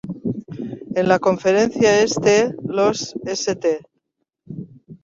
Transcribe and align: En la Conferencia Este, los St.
En 0.95 1.07
la 1.07 1.19
Conferencia 1.19 2.01
Este, 2.01 2.55
los 2.65 3.15
St. 3.23 3.81